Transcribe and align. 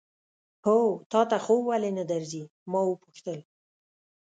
هو، 0.65 0.79
تا 1.11 1.21
ته 1.29 1.37
خوب 1.45 1.61
ولې 1.67 1.91
نه 1.97 2.03
درځي؟ 2.11 2.43
ما 2.71 2.79
وپوښتل. 2.85 3.39